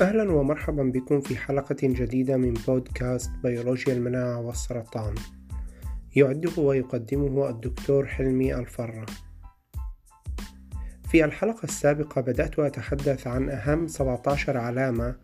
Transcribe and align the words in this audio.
أهلا 0.00 0.32
ومرحبا 0.32 0.82
بكم 0.82 1.20
في 1.20 1.36
حلقة 1.36 1.76
جديدة 1.82 2.36
من 2.36 2.54
بودكاست 2.54 3.30
بيولوجيا 3.42 3.94
المناعة 3.94 4.40
والسرطان. 4.40 5.14
يعده 6.16 6.62
ويقدمه 6.62 7.48
الدكتور 7.48 8.06
حلمي 8.06 8.54
الفرة. 8.54 9.06
في 11.08 11.24
الحلقة 11.24 11.64
السابقة 11.64 12.20
بدأت 12.20 12.58
أتحدث 12.58 13.26
عن 13.26 13.50
أهم 13.50 13.86
17 13.86 14.56
علامة 14.56 15.16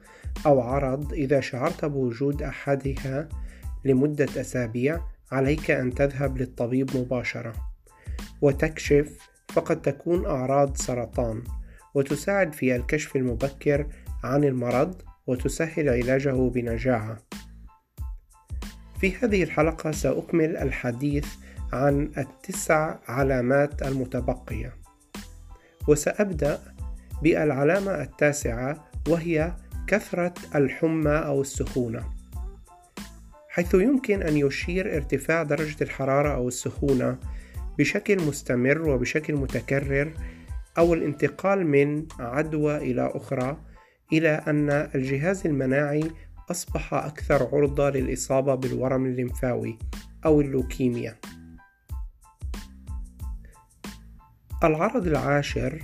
أو 0.47 0.61
عرض 0.61 1.13
إذا 1.13 1.41
شعرت 1.41 1.85
بوجود 1.85 2.43
أحدها 2.43 3.29
لمدة 3.85 4.41
أسابيع 4.41 5.01
عليك 5.33 5.71
أن 5.71 5.95
تذهب 5.95 6.39
للطبيب 6.39 6.97
مباشرة. 6.97 7.53
وتكشف 8.43 9.19
فقد 9.49 9.83
تكون 9.83 10.27
أعراض 10.27 10.77
سرطان 10.77 11.43
وتساعد 11.95 12.55
في 12.55 12.77
الكشف 12.77 13.17
المبكر 13.17 13.87
عن 14.25 14.45
المرض 14.45 15.03
وتسهل 15.27 15.89
علاجه 15.89 16.49
بنجاعة. 16.49 17.19
في 19.01 19.17
هذه 19.17 19.43
الحلقة 19.43 19.91
سأكمل 19.91 20.57
الحديث 20.57 21.27
عن 21.73 22.11
التسع 22.19 22.99
علامات 23.09 23.83
المتبقية، 23.83 24.77
وسأبدأ 25.89 26.61
بالعلامة 27.23 28.03
التاسعة 28.03 28.91
وهي 29.09 29.53
كثرة 29.87 30.35
الحمى 30.55 31.17
أو 31.17 31.41
السخونة. 31.41 32.05
حيث 33.49 33.75
يمكن 33.75 34.23
أن 34.23 34.37
يشير 34.37 34.97
ارتفاع 34.97 35.43
درجة 35.43 35.85
الحرارة 35.85 36.35
أو 36.35 36.49
السخونة 36.49 37.19
بشكل 37.79 38.23
مستمر 38.23 38.89
وبشكل 38.89 39.35
متكرر 39.35 40.13
أو 40.79 40.95
الانتقال 40.95 41.67
من 41.67 42.07
عدوى 42.21 42.77
إلى 42.77 43.11
أخرى 43.15 43.57
إلى 44.13 44.29
أن 44.29 44.71
الجهاز 44.71 45.47
المناعي 45.47 46.11
أصبح 46.51 46.95
أكثر 46.95 47.49
عرضة 47.53 47.91
للإصابة 47.91 48.55
بالورم 48.55 49.07
الليمفاوي 49.07 49.79
أو 50.25 50.41
اللوكيميا. 50.41 51.19
العرض 54.65 55.07
العاشر 55.07 55.83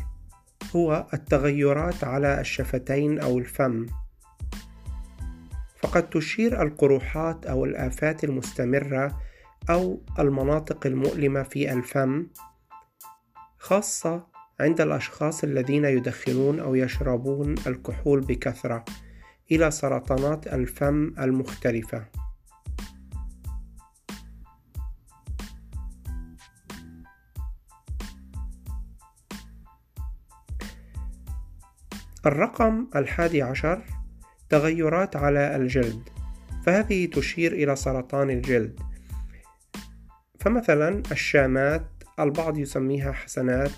هو 0.77 1.07
التغيرات 1.15 2.05
على 2.05 2.41
الشفتين 2.41 3.19
أو 3.19 3.39
الفم 3.39 3.87
فقد 5.83 6.11
تشير 6.11 6.63
القروحات 6.63 7.47
أو 7.47 7.65
الآفات 7.65 8.25
المستمرة 8.25 9.21
أو 9.71 10.01
المناطق 10.19 10.87
المؤلمة 10.87 11.43
في 11.43 11.73
الفم 11.73 12.27
خاصة 13.59 14.27
عند 14.61 14.81
الأشخاص 14.81 15.45
الذين 15.45 15.85
يدخنون 15.85 16.61
أو 16.61 16.75
يشربون 16.75 17.55
الكحول 17.67 18.21
بكثرة 18.21 18.85
إلى 19.51 19.71
سرطانات 19.71 20.47
الفم 20.47 21.15
المختلفة. 21.19 22.05
الرقم 32.27 32.87
الحادي 32.97 33.43
عشر 33.43 33.83
تغيرات 34.51 35.17
على 35.17 35.57
الجلد 35.57 36.09
فهذه 36.67 37.07
تشير 37.07 37.53
إلى 37.53 37.77
سرطان 37.77 38.31
الجلد 38.31 38.81
فمثلا 40.41 41.03
الشامات 41.13 41.87
البعض 42.21 42.59
يسميها 42.59 43.13
حسنات 43.13 43.71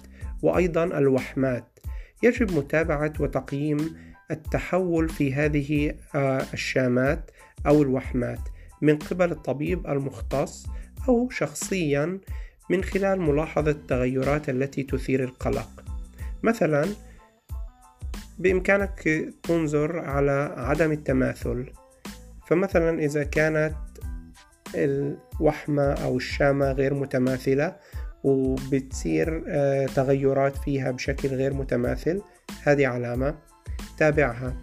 وأيضا 0.42 0.84
الوحمات. 0.84 1.78
يجب 2.22 2.56
متابعة 2.56 3.12
وتقييم 3.20 3.96
التحول 4.30 5.08
في 5.08 5.34
هذه 5.34 5.94
آه، 6.14 6.42
الشامات 6.52 7.30
أو 7.66 7.82
الوحمات 7.82 8.40
من 8.82 8.98
قبل 8.98 9.32
الطبيب 9.32 9.86
المختص 9.86 10.66
أو 11.08 11.30
شخصيا 11.30 12.20
من 12.70 12.84
خلال 12.84 13.20
ملاحظة 13.20 13.70
التغيرات 13.70 14.48
التي 14.48 14.82
تثير 14.82 15.24
القلق. 15.24 15.84
مثلا 16.42 16.86
بإمكانك 18.38 19.28
تنظر 19.42 19.98
على 19.98 20.54
عدم 20.56 20.92
التماثل. 20.92 21.72
فمثلا 22.46 22.98
إذا 22.98 23.24
كانت 23.24 23.76
الوحمة 24.74 25.82
أو 25.82 26.16
الشامة 26.16 26.72
غير 26.72 26.94
متماثلة 26.94 27.76
وبتصير 28.24 29.44
آه، 29.48 29.86
تغيرات 29.86 30.56
فيها 30.56 30.90
بشكل 30.90 31.28
غير 31.28 31.54
متماثل. 31.54 32.22
هذه 32.62 32.86
علامة. 32.86 33.38
تابعها. 33.98 34.56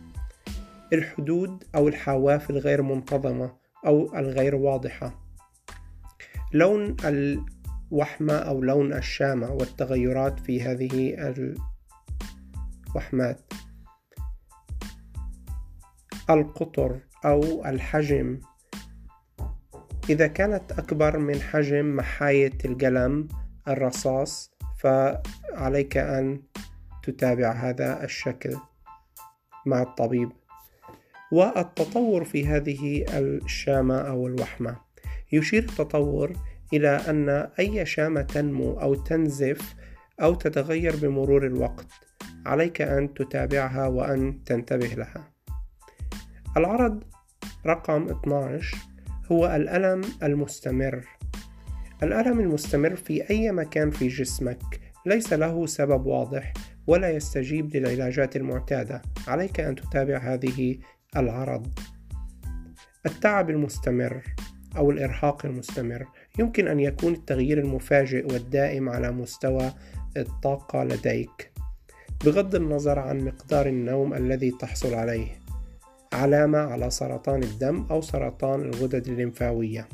الحدود 0.94 1.64
أو 1.76 1.88
الحواف 1.88 2.50
الغير 2.50 2.82
منتظمة 2.82 3.56
أو 3.86 4.16
الغير 4.16 4.56
واضحة. 4.56 5.28
لون 6.54 6.96
الوحمة 7.06 8.34
أو 8.34 8.62
لون 8.62 8.94
الشامة 8.94 9.52
والتغيرات 9.52 10.40
في 10.40 10.62
هذه 10.62 11.16
الوحمات. 12.90 13.54
القطر 16.30 17.00
أو 17.26 17.66
الحجم. 17.66 18.40
إذا 20.10 20.28
كانت 20.28 20.72
أكبر 20.72 21.18
من 21.18 21.42
حجم 21.42 21.96
محاية 21.96 22.58
القلم 22.66 23.28
الرصاص 23.68 24.52
فعليك 24.80 25.98
أن 25.98 26.42
تتابع 27.04 27.52
هذا 27.52 28.04
الشكل 28.04 28.56
مع 29.66 29.82
الطبيب. 29.82 30.32
والتطور 31.32 32.24
في 32.24 32.48
هذه 32.48 33.06
الشامة 33.10 33.96
أو 33.96 34.28
الوحمة 34.28 34.78
يشير 35.32 35.64
التطور 35.64 36.34
إلى 36.74 36.90
أن 36.90 37.30
أي 37.60 37.86
شامة 37.86 38.22
تنمو 38.22 38.74
أو 38.74 38.96
تنزف 38.96 39.76
أو 40.22 40.34
تتغير 40.36 40.96
بمرور 40.96 41.46
الوقت 41.46 41.88
عليك 42.46 42.82
أن 42.82 43.14
تتابعها 43.14 43.88
وأن 43.88 44.44
تنتبه 44.44 44.88
لها. 44.88 45.32
العرض 46.58 47.04
رقم 47.66 48.10
12 48.10 48.78
هو 49.32 49.56
الألم 49.56 50.02
المستمر. 50.24 51.08
الألم 52.04 52.40
المستمر 52.40 52.96
في 52.96 53.30
أي 53.30 53.52
مكان 53.52 53.92
في 53.92 54.08
جسمك 54.08 54.80
ليس 55.06 55.34
له 55.34 55.66
سبب 55.66 56.06
واضح 56.06 56.54
ولا 56.88 57.10
يستجيب 57.10 57.76
للعلاجات 57.76 58.36
المعتادة. 58.36 59.02
عليك 59.28 59.60
أن 59.60 59.76
تتابع 59.76 60.18
هذه 60.18 60.78
العرض. 61.18 61.68
التعب 63.06 63.50
المستمر 63.50 64.24
أو 64.78 64.92
الإرهاق 64.92 65.46
المستمر 65.46 66.08
يمكن 66.40 66.68
أن 66.68 66.80
يكون 66.80 67.14
التغيير 67.14 67.60
المفاجئ 67.60 68.34
والدائم 68.34 68.90
على 68.90 69.12
مستوى 69.12 69.72
الطاقة 70.18 70.84
لديك. 70.84 71.52
بغض 72.26 72.56
النظر 72.56 73.00
عن 73.00 73.20
مقدار 73.20 73.68
النوم 73.68 74.14
الذي 74.14 74.52
تحصل 74.52 74.94
عليه. 74.94 75.28
علامة 76.14 76.58
على 76.58 76.90
سرطان 76.90 77.44
الدم 77.44 77.86
أو 77.92 78.02
سرطان 78.02 78.62
الغدد 78.62 79.08
الليمفاوية. 79.08 79.88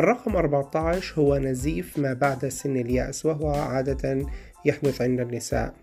الرقم 0.00 0.36
14 0.36 1.20
هو 1.20 1.38
نزيف 1.38 1.98
ما 1.98 2.12
بعد 2.12 2.48
سن 2.48 2.76
اليأس 2.76 3.26
وهو 3.26 3.50
عادة 3.50 4.26
يحدث 4.64 5.02
عند 5.02 5.20
النساء. 5.20 5.74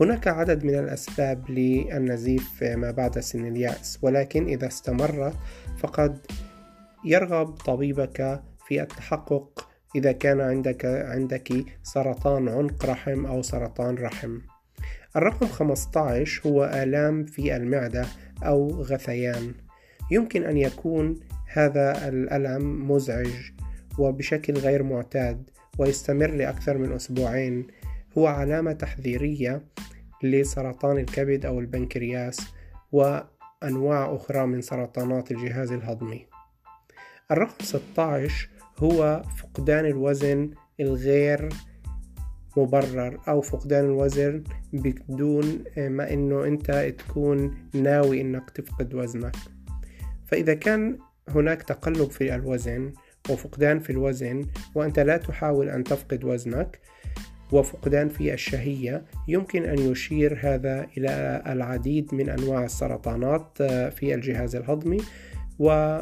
هناك 0.00 0.28
عدد 0.28 0.64
من 0.64 0.74
الأسباب 0.74 1.50
للنزيف 1.50 2.62
ما 2.62 2.90
بعد 2.90 3.18
سن 3.18 3.46
اليأس 3.46 3.98
ولكن 4.02 4.46
إذا 4.46 4.66
استمرت 4.66 5.34
فقد 5.78 6.18
يرغب 7.04 7.46
طبيبك 7.46 8.42
في 8.68 8.82
التحقق 8.82 9.68
إذا 9.96 10.12
كان 10.12 10.40
عندك 10.40 10.84
عندك 10.84 11.64
سرطان 11.82 12.48
عنق 12.48 12.86
رحم 12.86 13.26
أو 13.26 13.42
سرطان 13.42 13.94
رحم. 13.94 14.38
الرقم 15.16 15.46
15 15.46 16.48
هو 16.48 16.64
آلام 16.64 17.24
في 17.24 17.56
المعدة 17.56 18.06
أو 18.42 18.82
غثيان. 18.82 19.54
يمكن 20.10 20.44
أن 20.44 20.56
يكون 20.56 21.20
هذا 21.52 22.08
الألم 22.08 22.90
مزعج 22.90 23.50
وبشكل 23.98 24.54
غير 24.54 24.82
معتاد 24.82 25.50
ويستمر 25.78 26.30
لأكثر 26.30 26.78
من 26.78 26.92
أسبوعين. 26.92 27.66
هو 28.18 28.26
علامة 28.26 28.72
تحذيرية 28.72 29.62
لسرطان 30.22 30.98
الكبد 30.98 31.46
أو 31.46 31.60
البنكرياس 31.60 32.40
وأنواع 32.92 34.14
أخرى 34.16 34.46
من 34.46 34.60
سرطانات 34.60 35.30
الجهاز 35.30 35.72
الهضمي. 35.72 36.26
الرقم 37.30 37.64
16 37.64 38.48
هو 38.78 39.22
فقدان 39.36 39.86
الوزن 39.86 40.50
الغير 40.80 41.48
مبرر 42.56 43.20
أو 43.28 43.40
فقدان 43.40 43.84
الوزن 43.84 44.44
بدون 44.72 45.64
ما 45.78 46.12
إنه 46.12 46.44
أنت 46.44 46.94
تكون 46.98 47.54
ناوي 47.74 48.20
إنك 48.20 48.50
تفقد 48.50 48.94
وزنك. 48.94 49.36
فإذا 50.26 50.54
كان 50.54 50.98
هناك 51.30 51.62
تقلب 51.62 52.10
في 52.10 52.34
الوزن 52.34 52.92
وفقدان 53.30 53.80
في 53.80 53.90
الوزن 53.90 54.46
وأنت 54.74 54.98
لا 54.98 55.16
تحاول 55.16 55.68
أن 55.68 55.84
تفقد 55.84 56.24
وزنك 56.24 56.80
وفقدان 57.52 58.08
في 58.08 58.34
الشهية. 58.34 59.04
يمكن 59.28 59.64
أن 59.64 59.78
يشير 59.78 60.38
هذا 60.42 60.86
إلى 60.96 61.42
العديد 61.46 62.14
من 62.14 62.28
أنواع 62.28 62.64
السرطانات 62.64 63.58
آه، 63.60 63.88
في 63.88 64.14
الجهاز 64.14 64.56
الهضمي 64.56 64.98
وأيضا 65.58 65.98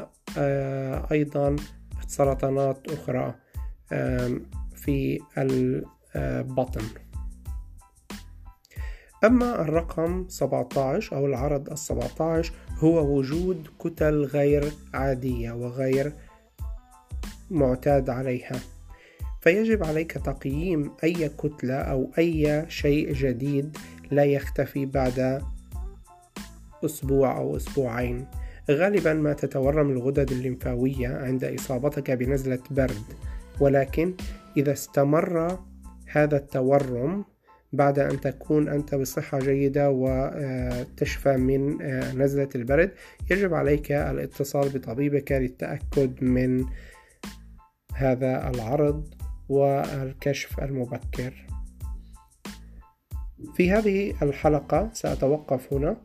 سرطانات 2.07 2.79
أخرى 2.91 3.35
في 4.75 5.21
البطن 5.39 6.83
أما 9.25 9.61
الرقم 9.61 10.29
17 10.29 11.17
أو 11.17 11.27
العرض 11.27 11.71
ال 11.71 11.79
17 11.79 12.53
هو 12.79 13.17
وجود 13.19 13.67
كتل 13.79 14.25
غير 14.25 14.73
عادية 14.95 15.53
وغير 15.53 16.13
معتاد 17.51 18.11
عليها. 18.11 18.61
فيجب 19.41 19.85
عليك 19.85 20.13
تقييم 20.13 20.91
أي 21.05 21.29
كتلة 21.29 21.75
أو 21.75 22.11
أي 22.19 22.65
شيء 22.69 23.13
جديد 23.13 23.77
لا 24.11 24.25
يختفي 24.25 24.87
بعد 24.87 25.43
أسبوع 26.85 27.37
أو 27.37 27.57
أسبوعين. 27.57 28.27
غالبا 28.71 29.15
ما 29.15 29.33
تتورم 29.33 29.91
الغدد 29.91 30.31
الليمفاوية 30.31 31.09
عند 31.09 31.45
إصابتك 31.45 32.11
بنزلة 32.11 32.63
برد. 32.71 33.05
ولكن 33.61 34.15
إذا 34.57 34.73
استمر 34.73 35.59
هذا 36.07 36.37
التورم 36.37 37.25
بعد 37.73 37.99
أن 37.99 38.21
تكون 38.21 38.69
أنت 38.69 38.95
بصحة 38.95 39.39
جيدة 39.39 39.91
وتشفى 39.91 41.37
من 41.37 41.83
نزلة 42.23 42.49
البرد 42.55 42.93
يجب 43.31 43.55
عليك 43.55 43.93
الاتصال 43.93 44.69
بطبيبك 44.69 45.33
للتأكد 45.33 46.25
من 46.25 46.65
هذا 47.95 48.51
العرض 48.51 49.15
والكشف 49.49 50.61
المبكر. 50.61 51.47
في 53.55 53.71
هذه 53.71 54.15
الحلقة 54.23 54.91
سأتوقف 54.93 55.73
هنا 55.73 55.97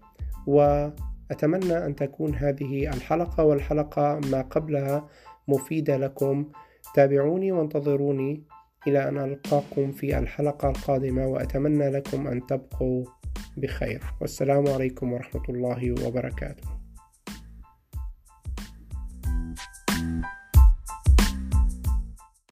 وأتمنى 0.47 1.85
أن 1.85 1.95
تكون 1.95 2.35
هذه 2.35 2.93
الحلقة 2.93 3.43
والحلقة 3.43 4.19
ما 4.31 4.41
قبلها 4.41 5.09
مفيدة 5.47 5.97
لكم. 5.97 6.51
تابعوني 6.95 7.51
وانتظروني 7.51 8.43
إلى 8.87 9.07
أن 9.07 9.17
ألقاكم 9.17 9.91
في 9.91 10.17
الحلقة 10.17 10.69
القادمة 10.69 11.27
وأتمنى 11.27 11.89
لكم 11.89 12.27
أن 12.27 12.45
تبقوا 12.45 13.05
بخير. 13.57 14.03
والسلام 14.21 14.67
عليكم 14.67 15.13
ورحمة 15.13 15.43
الله 15.49 16.07
وبركاته. 16.07 16.80